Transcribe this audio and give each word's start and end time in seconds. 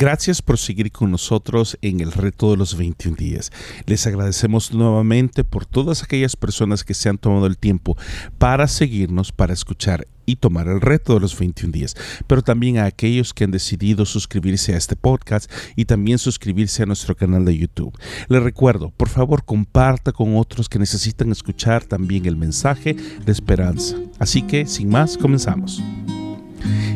Gracias 0.00 0.40
por 0.40 0.56
seguir 0.56 0.90
con 0.92 1.10
nosotros 1.10 1.76
en 1.82 2.00
el 2.00 2.12
reto 2.12 2.50
de 2.50 2.56
los 2.56 2.74
21 2.74 3.18
días. 3.18 3.52
Les 3.84 4.06
agradecemos 4.06 4.72
nuevamente 4.72 5.44
por 5.44 5.66
todas 5.66 6.02
aquellas 6.02 6.36
personas 6.36 6.84
que 6.84 6.94
se 6.94 7.10
han 7.10 7.18
tomado 7.18 7.44
el 7.44 7.58
tiempo 7.58 7.98
para 8.38 8.66
seguirnos, 8.66 9.30
para 9.30 9.52
escuchar 9.52 10.08
y 10.24 10.36
tomar 10.36 10.68
el 10.68 10.80
reto 10.80 11.12
de 11.12 11.20
los 11.20 11.38
21 11.38 11.70
días, 11.70 11.96
pero 12.26 12.40
también 12.40 12.78
a 12.78 12.86
aquellos 12.86 13.34
que 13.34 13.44
han 13.44 13.50
decidido 13.50 14.06
suscribirse 14.06 14.72
a 14.72 14.78
este 14.78 14.96
podcast 14.96 15.52
y 15.76 15.84
también 15.84 16.16
suscribirse 16.16 16.82
a 16.82 16.86
nuestro 16.86 17.14
canal 17.14 17.44
de 17.44 17.58
YouTube. 17.58 17.92
Les 18.28 18.42
recuerdo, 18.42 18.88
por 18.96 19.10
favor, 19.10 19.44
comparta 19.44 20.12
con 20.12 20.34
otros 20.38 20.70
que 20.70 20.78
necesitan 20.78 21.30
escuchar 21.30 21.84
también 21.84 22.24
el 22.24 22.38
mensaje 22.38 22.94
de 22.94 23.32
esperanza. 23.32 23.96
Así 24.18 24.40
que, 24.40 24.64
sin 24.64 24.88
más, 24.88 25.18
comenzamos. 25.18 25.82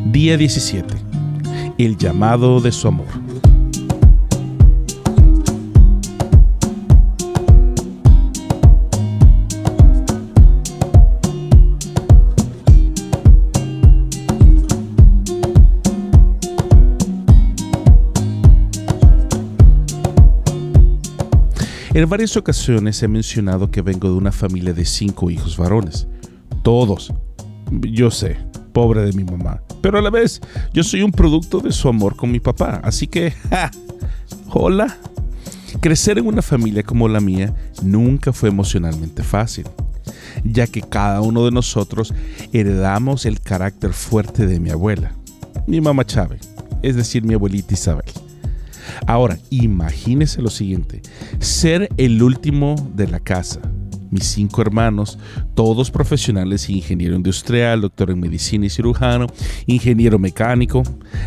Día 0.07 0.37
17. 0.37 1.04
El 1.77 1.97
llamado 1.97 2.61
de 2.61 2.71
su 2.71 2.87
amor. 2.87 3.07
En 21.93 22.09
varias 22.09 22.37
ocasiones 22.37 23.01
he 23.01 23.07
mencionado 23.07 23.71
que 23.71 23.81
vengo 23.81 24.07
de 24.09 24.15
una 24.15 24.31
familia 24.31 24.73
de 24.73 24.85
cinco 24.85 25.31
hijos 25.31 25.57
varones. 25.57 26.07
Todos. 26.61 27.11
Yo 27.71 28.11
sé, 28.11 28.37
pobre 28.73 29.01
de 29.01 29.11
mi 29.13 29.23
mamá. 29.23 29.64
Pero 29.85 29.99
a 29.99 30.01
la 30.01 30.09
vez, 30.09 30.41
yo 30.73 30.83
soy 30.83 31.03
un 31.03 31.11
producto 31.11 31.59
de 31.59 31.71
su 31.71 31.87
amor 31.87 32.15
con 32.15 32.31
mi 32.31 32.39
papá. 32.39 32.81
Así 32.83 33.05
que, 33.05 33.29
¡ja! 33.51 33.69
Hola. 34.49 34.97
Crecer 35.79 36.17
en 36.17 36.25
una 36.25 36.41
familia 36.41 36.81
como 36.81 37.07
la 37.07 37.19
mía 37.19 37.53
nunca 37.83 38.33
fue 38.33 38.49
emocionalmente 38.49 39.21
fácil, 39.21 39.67
ya 40.43 40.65
que 40.65 40.81
cada 40.81 41.21
uno 41.21 41.45
de 41.45 41.51
nosotros 41.51 42.15
heredamos 42.51 43.27
el 43.27 43.39
carácter 43.41 43.93
fuerte 43.93 44.47
de 44.47 44.59
mi 44.59 44.71
abuela, 44.71 45.11
mi 45.67 45.79
mamá 45.81 46.03
Chávez, 46.03 46.49
es 46.81 46.95
decir, 46.95 47.23
mi 47.23 47.35
abuelita 47.35 47.75
Isabel. 47.75 48.09
Ahora, 49.05 49.37
imagínese 49.51 50.41
lo 50.41 50.49
siguiente, 50.49 51.03
ser 51.37 51.89
el 51.97 52.23
último 52.23 52.75
de 52.95 53.07
la 53.07 53.19
casa. 53.19 53.59
Mis 54.15 54.27
cinco 54.27 54.61
hermanos, 54.61 55.19
todos 55.55 55.91
profesionales, 55.91 56.69
ingeniero 56.69 57.17
industrial, 57.17 57.81
doctor 57.81 58.11
en 58.11 58.21
medicina 58.21 58.65
y 58.65 58.69
cirujano, 58.69 59.27
ingeniero 59.65 60.17
mecánico, 60.19 60.83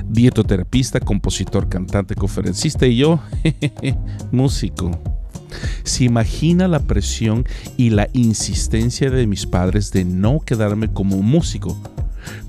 dietoterapista, 0.09 0.99
compositor, 0.99 1.69
cantante, 1.69 2.15
conferencista 2.15 2.87
y 2.87 2.97
yo, 2.97 3.21
músico. 4.33 4.91
Se 5.85 6.05
imagina 6.05 6.67
la 6.67 6.81
presión 6.81 7.45
y 7.77 7.91
la 7.91 8.09
insistencia 8.15 9.11
de 9.11 9.27
mis 9.27 9.45
padres 9.45 9.93
de 9.93 10.07
no 10.07 10.41
quedarme 10.41 10.91
como 10.91 11.21
músico, 11.21 11.79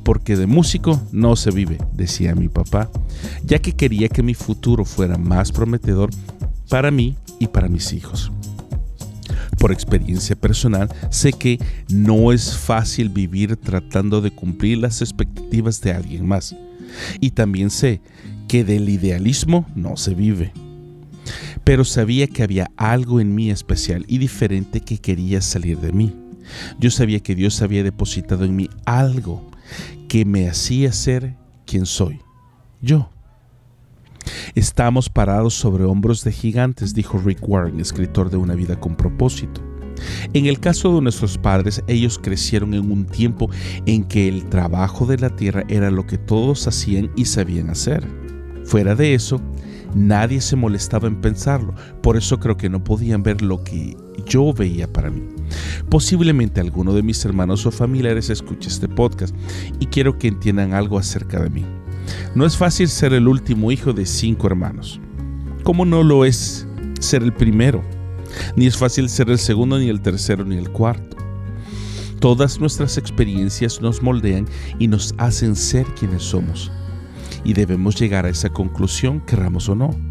porque 0.06 0.38
de 0.38 0.48
músico 0.48 1.02
no 1.12 1.36
se 1.36 1.52
vive, 1.52 1.80
decía 1.92 2.34
mi 2.34 2.48
papá, 2.48 2.90
ya 3.44 3.60
que 3.60 3.74
quería 3.74 4.08
que 4.08 4.24
mi 4.24 4.36
futuro 4.36 4.86
fuera 4.86 5.18
más 5.18 5.52
prometedor 5.52 6.12
para 6.70 6.92
mí 6.92 7.18
y 7.40 7.48
para 7.48 7.68
mis 7.68 7.92
hijos. 7.92 8.32
Por 9.60 9.72
experiencia 9.72 10.36
personal, 10.36 10.90
sé 11.10 11.34
que 11.34 11.60
no 11.90 12.32
es 12.32 12.58
fácil 12.58 13.10
vivir 13.10 13.58
tratando 13.58 14.22
de 14.22 14.32
cumplir 14.32 14.78
las 14.78 15.02
expectativas 15.02 15.82
de 15.82 15.92
alguien 15.92 16.26
más. 16.26 16.56
Y 17.20 17.32
también 17.32 17.70
sé 17.70 18.02
que 18.48 18.64
del 18.64 18.90
idealismo 18.90 19.68
no 19.76 19.98
se 19.98 20.16
vive. 20.16 20.52
Pero 21.64 21.86
sabía 21.86 22.28
que 22.28 22.42
había 22.42 22.72
algo 22.78 23.20
en 23.20 23.36
mí 23.36 23.52
especial 23.52 24.06
y 24.08 24.18
diferente 24.18 24.82
que 24.82 24.98
quería 24.98 25.42
salir 25.42 25.78
de 25.80 25.92
mí. 25.92 26.16
Yo 26.80 26.90
sabía 26.90 27.20
que 27.20 27.36
Dios 27.36 27.62
había 27.62 27.84
depositado 27.84 28.46
en 28.46 28.56
mí 28.56 28.70
algo 28.86 29.50
que 30.08 30.26
me 30.26 30.50
hacía 30.50 30.92
ser 30.92 31.36
quien 31.66 31.86
soy, 31.86 32.20
yo. 32.82 33.12
Estamos 34.60 35.08
parados 35.08 35.54
sobre 35.54 35.86
hombros 35.86 36.26
de 36.26 36.34
gigantes, 36.34 36.94
dijo 36.94 37.18
Rick 37.18 37.48
Warren, 37.48 37.80
escritor 37.80 38.30
de 38.30 38.36
Una 38.36 38.56
vida 38.56 38.78
con 38.78 38.98
propósito. 38.98 39.62
En 40.34 40.48
el 40.48 40.60
caso 40.60 40.94
de 40.94 41.02
nuestros 41.02 41.38
padres, 41.38 41.82
ellos 41.88 42.20
crecieron 42.22 42.74
en 42.74 42.92
un 42.92 43.06
tiempo 43.06 43.50
en 43.86 44.04
que 44.04 44.28
el 44.28 44.50
trabajo 44.50 45.06
de 45.06 45.18
la 45.18 45.30
tierra 45.30 45.64
era 45.70 45.90
lo 45.92 46.06
que 46.06 46.18
todos 46.18 46.68
hacían 46.68 47.10
y 47.16 47.24
sabían 47.24 47.70
hacer. 47.70 48.06
Fuera 48.66 48.96
de 48.96 49.14
eso, 49.14 49.40
nadie 49.96 50.42
se 50.42 50.58
molestaba 50.58 51.08
en 51.08 51.22
pensarlo, 51.22 51.74
por 52.04 52.18
eso 52.18 52.38
creo 52.38 52.58
que 52.58 52.68
no 52.68 52.84
podían 52.84 53.24
ver 53.24 53.42
lo 53.42 53.64
que 53.64 53.96
yo 54.26 54.52
veía 54.52 54.92
para 54.92 55.10
mí. 55.10 55.22
Posiblemente 55.88 56.60
alguno 56.60 56.94
de 56.94 57.02
mis 57.02 57.24
hermanos 57.24 57.66
o 57.66 57.72
familiares 57.72 58.30
escuche 58.30 58.68
este 58.68 58.90
podcast 58.90 59.34
y 59.80 59.86
quiero 59.86 60.20
que 60.20 60.28
entiendan 60.28 60.74
algo 60.74 61.00
acerca 61.00 61.40
de 61.40 61.50
mí. 61.50 61.66
No 62.36 62.46
es 62.46 62.58
fácil 62.58 62.88
ser 62.88 63.14
el 63.14 63.28
último 63.28 63.72
hijo 63.72 63.94
de 63.94 64.06
cinco 64.06 64.48
hermanos. 64.48 65.00
¿Cómo 65.64 65.86
no 65.86 66.04
lo 66.04 66.26
es 66.26 66.68
ser 67.00 67.24
el 67.24 67.34
primero? 67.34 67.84
Ni 68.56 68.68
es 68.68 68.78
fácil 68.78 69.10
ser 69.10 69.30
el 69.30 69.40
segundo, 69.40 69.78
ni 69.78 69.90
el 69.90 70.02
tercero, 70.02 70.46
ni 70.46 70.58
el 70.58 70.70
cuarto. 70.70 71.18
Todas 72.20 72.60
nuestras 72.60 72.98
experiencias 72.98 73.82
nos 73.82 74.02
moldean 74.02 74.46
y 74.78 74.88
nos 74.88 75.16
hacen 75.18 75.56
ser 75.56 75.86
quienes 75.96 76.24
somos. 76.24 76.72
Y 77.44 77.54
debemos 77.54 77.96
llegar 77.96 78.26
a 78.26 78.30
esa 78.30 78.50
conclusión, 78.50 79.22
querramos 79.22 79.70
o 79.70 79.76
no. 79.76 80.09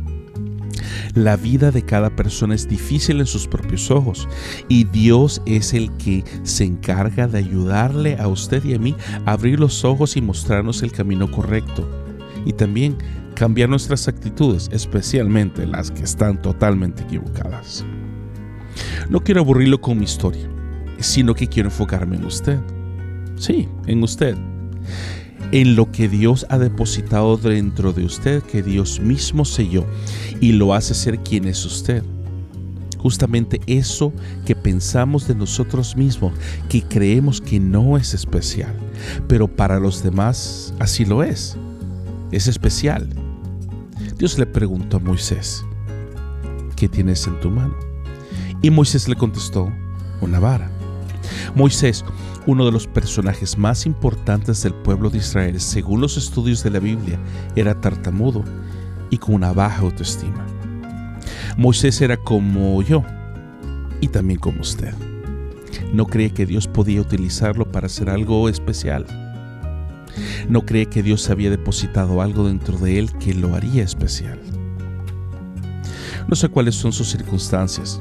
La 1.15 1.37
vida 1.37 1.71
de 1.71 1.83
cada 1.83 2.11
persona 2.11 2.55
es 2.55 2.69
difícil 2.69 3.21
en 3.21 3.27
sus 3.27 3.47
propios 3.47 3.91
ojos 3.91 4.29
y 4.69 4.85
Dios 4.85 5.43
es 5.47 5.75
el 5.75 5.91
que 5.97 6.25
se 6.43 6.65
encarga 6.65 7.27
de 7.27 7.39
ayudarle 7.39 8.17
a 8.19 8.29
usted 8.29 8.65
y 8.65 8.75
a 8.75 8.79
mí 8.79 8.95
a 9.27 9.33
abrir 9.33 9.61
los 9.61 9.85
ojos 9.85 10.17
y 10.17 10.21
mostrarnos 10.21 10.83
el 10.83 10.93
camino 10.93 11.31
correcto. 11.31 11.89
Y 12.45 12.53
también 12.53 12.97
cambiar 13.35 13.69
nuestras 13.69 14.09
actitudes, 14.09 14.69
especialmente 14.73 15.67
las 15.67 15.91
que 15.91 16.03
están 16.03 16.41
totalmente 16.41 17.03
equivocadas. 17.03 17.85
No 19.11 19.21
quiero 19.21 19.41
aburrirlo 19.41 19.81
con 19.81 19.99
mi 19.99 20.05
historia, 20.05 20.49
sino 20.99 21.35
que 21.35 21.49
quiero 21.49 21.69
enfocarme 21.69 22.17
en 22.17 22.25
usted. 22.25 22.59
Sí, 23.37 23.69
en 23.87 24.03
usted 24.03 24.37
en 25.53 25.77
lo 25.77 25.91
que 25.91 26.09
Dios 26.09 26.47
ha 26.51 26.59
depositado 26.59 27.37
dentro 27.37 27.93
de 27.93 28.05
usted, 28.05 28.43
que 28.43 28.63
Dios 28.63 29.01
mismo 29.01 29.45
selló 29.45 29.87
y 30.41 30.53
lo 30.53 30.75
hace 30.75 30.95
ser 30.95 31.19
quien 31.21 31.47
es 31.47 31.65
usted. 31.65 32.03
Justamente 32.99 33.61
eso 33.67 34.13
que 34.45 34.57
pensamos 34.57 35.29
de 35.29 35.35
nosotros 35.35 35.97
mismos, 35.97 36.33
que 36.69 36.83
creemos 36.83 37.41
que 37.41 37.61
no 37.61 37.97
es 37.97 38.13
especial, 38.13 38.75
pero 39.29 39.49
para 39.49 39.79
los 39.79 40.03
demás 40.03 40.75
así 40.79 41.05
lo 41.05 41.23
es. 41.23 41.57
Es 42.33 42.47
especial. 42.47 43.09
Dios 44.19 44.39
le 44.39 44.47
preguntó 44.47 44.97
a 44.97 45.01
Moisés, 45.01 45.65
¿qué 46.77 46.89
tienes 46.89 47.27
en 47.27 47.39
tu 47.41 47.51
mano? 47.51 47.75
Y 48.61 48.71
Moisés 48.71 49.09
le 49.09 49.15
contestó, 49.15 49.73
una 50.21 50.41
vara. 50.41 50.78
Moisés, 51.55 52.05
uno 52.47 52.65
de 52.65 52.73
los 52.73 52.87
personajes 52.87 53.59
más 53.59 53.87
importantes 53.87 54.63
del 54.63 54.75
pueblo 54.75 55.11
de 55.11 55.19
Israel, 55.19 55.61
según 55.61 56.01
los 56.01 56.17
estudios 56.17 56.63
de 56.63 56.71
la 56.71 56.79
Biblia, 56.79 57.19
era 57.57 57.81
tartamudo 57.81 58.45
y 59.11 59.19
con 59.19 59.35
una 59.35 59.53
baja 59.53 59.83
autoestima. 59.83 60.47
Moisés 61.57 62.01
era 62.01 62.17
como 62.17 62.81
yo 62.83 63.03
y 64.01 64.09
también 64.09 64.39
como 64.39 64.61
usted. 64.61 64.95
No 65.93 66.07
cree 66.07 66.31
que 66.31 66.47
Dios 66.47 66.69
podía 66.69 67.01
utilizarlo 67.01 67.71
para 67.71 67.87
hacer 67.87 68.11
algo 68.11 68.49
especial. 68.49 69.07
No 70.49 70.65
cree 70.65 70.87
que 70.87 71.03
Dios 71.03 71.31
había 71.31 71.51
depositado 71.51 72.23
algo 72.23 72.47
dentro 72.47 72.79
de 72.79 72.99
él 72.99 73.13
que 73.19 73.35
lo 73.35 73.55
haría 73.55 73.83
especial. 73.83 74.39
No 76.29 76.37
sé 76.37 76.49
cuáles 76.49 76.75
son 76.75 76.93
sus 76.93 77.11
circunstancias, 77.11 78.01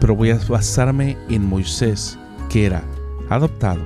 pero 0.00 0.14
voy 0.14 0.30
a 0.30 0.38
basarme 0.48 1.16
en 1.28 1.44
Moisés, 1.44 2.18
que 2.48 2.66
era 2.66 2.84
adoptado, 3.28 3.80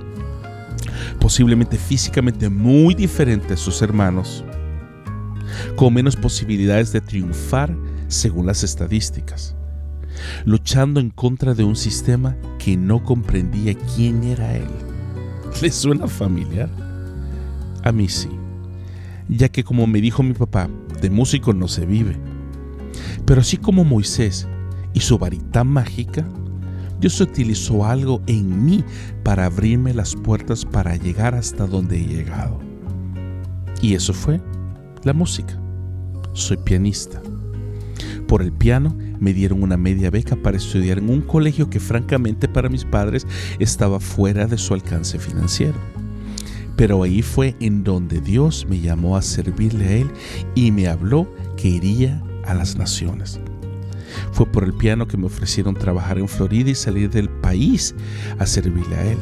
posiblemente 1.21 1.77
físicamente 1.77 2.49
muy 2.49 2.95
diferente 2.95 3.55
a 3.55 3.57
sus 3.57 3.83
hermanos, 3.83 4.45
con 5.77 5.95
menos 5.95 6.17
posibilidades 6.17 6.93
de 6.93 7.01
triunfar 7.01 7.75
según 8.09 8.47
las 8.47 8.63
estadísticas, 8.63 9.55
luchando 10.45 11.01
en 11.01 11.11
contra 11.11 11.55
de 11.55 11.65
un 11.65 11.77
sistema 11.77 12.37
que 12.59 12.77
no 12.77 13.03
comprendía 13.03 13.75
quién 13.95 14.23
era 14.25 14.57
él. 14.57 14.69
¿Le 15.63 15.71
suena 15.71 16.09
familiar? 16.09 16.71
A 17.83 17.93
mí 17.93 18.09
sí, 18.09 18.29
ya 19.29 19.49
que 19.49 19.65
como 19.65 19.87
me 19.87 20.01
dijo 20.01 20.23
mi 20.23 20.35
papá, 20.35 20.69
de 21.01 21.11
músico 21.11 21.53
no 21.53 21.69
se 21.69 21.85
vive. 21.87 22.17
Pero 23.25 23.41
así 23.41 23.57
como 23.57 23.85
Moisés 23.85 24.47
y 24.95 25.01
su 25.01 25.19
varita 25.19 25.65
mágica, 25.65 26.27
Dios 27.03 27.21
utilizó 27.21 27.85
algo 27.85 28.23
en 28.29 28.65
mí 28.65 28.85
para 29.25 29.47
abrirme 29.47 29.93
las 29.93 30.15
puertas 30.15 30.65
para 30.65 30.95
llegar 30.95 31.35
hasta 31.35 31.67
donde 31.67 31.97
he 31.99 32.07
llegado. 32.07 32.61
Y 33.83 33.95
eso 33.95 34.15
fue 34.15 34.41
la 35.03 35.13
música. 35.13 35.59
soy 36.33 36.57
pianista. 36.59 37.21
Por 38.29 38.41
el 38.41 38.53
piano 38.53 38.97
me 39.19 39.35
dieron 39.35 39.65
una 39.65 39.77
media 39.77 40.11
beca 40.11 40.37
para 40.37 40.57
estudiar 40.57 40.99
en 40.99 41.11
un 41.11 41.23
colegio 41.23 41.69
que 41.69 41.81
francamente 41.81 42.47
para 42.47 42.69
mis 42.69 42.85
padres 42.85 43.27
estaba 43.59 43.99
fuera 43.99 44.47
de 44.47 44.57
su 44.57 44.73
alcance 44.73 45.19
financiero. 45.19 45.79
Pero 46.77 47.03
ahí 47.03 47.21
fue 47.21 47.57
en 47.59 47.83
donde 47.83 48.21
Dios 48.21 48.65
me 48.71 48.81
llamó 48.81 49.17
a 49.17 49.23
servirle 49.23 49.85
a 49.87 49.93
Él 49.97 50.11
y 50.55 50.71
me 50.71 50.87
habló 50.87 51.29
que 51.57 51.67
iría 51.67 52.23
a 52.47 52.55
las 52.55 52.77
naciones. 52.77 53.41
Fue 54.31 54.47
por 54.47 54.65
el 54.65 54.73
piano 54.75 55.07
que 55.07 55.17
me 55.17 55.27
ofrecieron 55.27 55.75
trabajar 55.75 56.19
en 56.19 56.29
Florida 56.29 56.71
y 56.71 56.75
salir 56.75 57.11
del 57.11 57.29
país 57.29 57.95
a 58.39 58.47
servirle 58.47 58.97
a 58.97 59.05
Él. 59.13 59.19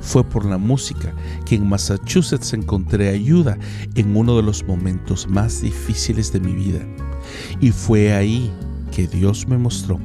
Fue 0.00 0.24
por 0.24 0.44
la 0.44 0.58
música 0.58 1.14
que 1.46 1.54
en 1.54 1.68
Massachusetts 1.68 2.52
encontré 2.52 3.08
ayuda 3.08 3.58
en 3.94 4.16
uno 4.16 4.36
de 4.36 4.42
los 4.42 4.64
momentos 4.64 5.26
más 5.28 5.62
difíciles 5.62 6.32
de 6.32 6.40
mi 6.40 6.52
vida. 6.52 6.80
Y 7.60 7.70
fue 7.70 8.12
ahí 8.12 8.52
que 8.90 9.06
Dios 9.06 9.48
me 9.48 9.58
mostró 9.58 9.98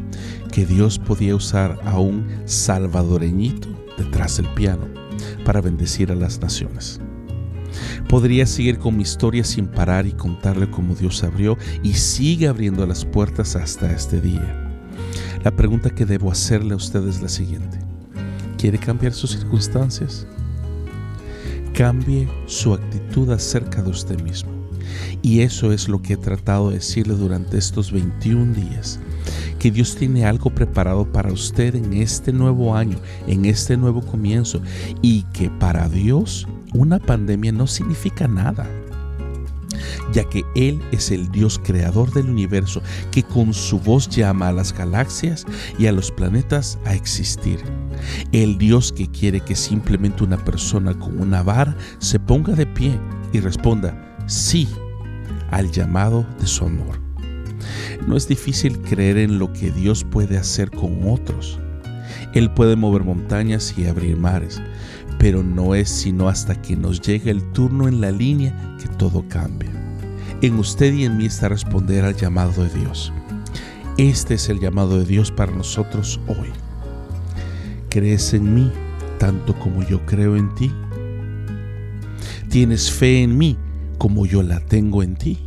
que 0.52 0.66
Dios 0.66 0.98
podía 0.98 1.36
usar 1.36 1.80
a 1.86 2.00
un 2.00 2.28
salvadoreñito 2.46 3.68
detrás 3.98 4.38
del 4.38 4.48
piano 4.54 4.88
para 5.46 5.62
bendecir 5.62 6.12
a 6.12 6.16
las 6.16 6.40
naciones. 6.40 7.00
Podría 8.08 8.46
seguir 8.46 8.80
con 8.80 8.96
mi 8.96 9.04
historia 9.04 9.44
sin 9.44 9.68
parar 9.68 10.08
y 10.08 10.12
contarle 10.12 10.70
cómo 10.70 10.96
Dios 10.96 11.24
abrió 11.24 11.58
y 11.84 11.94
sigue 11.94 12.48
abriendo 12.48 12.86
las 12.86 13.06
puertas 13.06 13.56
hasta 13.56 13.92
este 13.92 14.22
día. 14.22 14.66
La 15.44 15.52
pregunta 15.52 15.90
que 15.90 16.06
debo 16.06 16.32
hacerle 16.32 16.74
a 16.74 16.78
usted 16.78 17.08
es 17.08 17.22
la 17.22 17.30
siguiente. 17.30 17.80
¿Quiere 18.58 18.78
cambiar 18.78 19.14
sus 19.14 19.32
circunstancias? 19.32 20.28
Cambie 21.74 22.28
su 22.46 22.74
actitud 22.74 23.30
acerca 23.32 23.82
de 23.82 23.90
usted 23.90 24.22
mismo. 24.22 24.52
Y 25.22 25.42
eso 25.42 25.72
es 25.72 25.88
lo 25.88 26.02
que 26.02 26.14
he 26.14 26.18
tratado 26.18 26.70
de 26.70 26.76
decirle 26.76 27.14
durante 27.14 27.58
estos 27.58 27.92
21 27.92 28.54
días. 28.54 29.00
Que 29.60 29.72
Dios 29.72 29.96
tiene 29.96 30.26
algo 30.26 30.50
preparado 30.50 31.10
para 31.10 31.32
usted 31.32 31.76
en 31.76 31.94
este 31.94 32.34
nuevo 32.34 32.76
año, 32.76 32.98
en 33.28 33.46
este 33.46 33.78
nuevo 33.78 34.02
comienzo. 34.02 34.62
Y 35.02 35.24
que 35.34 35.50
para 35.50 35.88
Dios 35.88 36.48
una 36.74 37.00
pandemia 37.00 37.52
no 37.52 37.68
significa 37.68 38.28
nada 38.28 38.68
ya 40.12 40.24
que 40.24 40.44
Él 40.56 40.82
es 40.92 41.12
el 41.12 41.30
Dios 41.32 41.60
creador 41.64 42.12
del 42.12 42.30
universo 42.30 42.82
que 43.12 43.24
con 43.24 43.54
su 43.54 43.80
voz 43.80 44.10
llama 44.10 44.50
a 44.50 44.54
las 44.54 44.74
galaxias 44.74 45.46
y 45.78 45.88
a 45.88 45.92
los 45.92 46.12
planetas 46.12 46.80
a 46.86 46.94
existir. 46.94 47.60
El 48.32 48.58
Dios 48.58 48.92
que 48.92 49.08
quiere 49.08 49.42
que 49.42 49.56
simplemente 49.56 50.24
una 50.24 50.44
persona 50.44 50.98
con 50.98 51.20
una 51.22 51.44
vara 51.44 51.76
se 52.00 52.20
ponga 52.20 52.54
de 52.54 52.66
pie 52.66 53.00
y 53.34 53.40
responda 53.40 54.18
sí 54.28 54.68
al 55.52 55.72
llamado 55.72 56.26
de 56.40 56.48
su 56.48 56.66
amor. 56.66 57.00
No 58.08 58.16
es 58.16 58.28
difícil 58.28 58.80
creer 58.82 59.18
en 59.18 59.40
lo 59.40 59.52
que 59.54 59.72
Dios 59.72 60.04
puede 60.04 60.38
hacer 60.38 60.72
con 60.72 61.10
otros. 61.10 61.60
Él 62.34 62.52
puede 62.52 62.76
mover 62.76 63.04
montañas 63.04 63.74
y 63.78 63.86
abrir 63.86 64.16
mares, 64.16 64.62
pero 65.20 65.44
no 65.44 65.76
es 65.76 65.90
sino 65.90 66.30
hasta 66.30 66.60
que 66.60 66.76
nos 66.76 67.02
llegue 67.02 67.30
el 67.30 67.44
turno 67.52 67.88
en 67.88 68.02
la 68.02 68.10
línea 68.10 68.78
que 68.82 68.88
todo 68.88 69.26
cambia. 69.28 69.70
En 70.42 70.58
usted 70.58 70.94
y 70.94 71.04
en 71.04 71.18
mí 71.18 71.26
está 71.26 71.50
responder 71.50 72.06
al 72.06 72.16
llamado 72.16 72.64
de 72.64 72.70
Dios. 72.70 73.14
Este 73.98 74.36
es 74.36 74.48
el 74.48 74.62
llamado 74.62 74.98
de 74.98 75.06
Dios 75.06 75.30
para 75.30 75.52
nosotros 75.52 76.22
hoy. 76.28 76.50
¿Crees 77.90 78.34
en 78.34 78.56
mí 78.56 78.72
tanto 79.20 79.54
como 79.60 79.84
yo 79.84 80.06
creo 80.06 80.38
en 80.38 80.56
ti? 80.56 80.72
¿Tienes 82.48 82.90
fe 82.90 83.22
en 83.22 83.38
mí 83.38 83.58
como 83.98 84.26
yo 84.26 84.42
la 84.42 84.62
tengo 84.62 85.04
en 85.04 85.16
ti? 85.18 85.38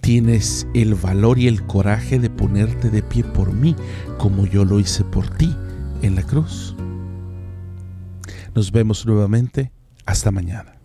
¿Tienes 0.00 0.66
el 0.74 0.96
valor 0.96 1.38
y 1.38 1.46
el 1.46 1.64
coraje 1.66 2.18
de 2.18 2.30
ponerte 2.30 2.90
de 2.90 3.04
pie 3.04 3.22
por 3.22 3.52
mí 3.52 3.76
como 4.18 4.44
yo 4.44 4.64
lo 4.64 4.80
hice 4.80 5.04
por 5.04 5.28
ti 5.28 5.54
en 6.02 6.16
la 6.16 6.22
cruz? 6.24 6.74
Nos 8.54 8.72
vemos 8.72 9.06
nuevamente. 9.06 9.72
Hasta 10.06 10.30
mañana. 10.30 10.79